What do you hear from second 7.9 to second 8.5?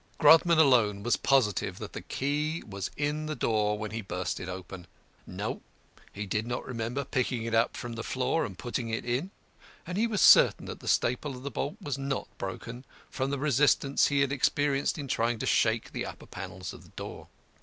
the floor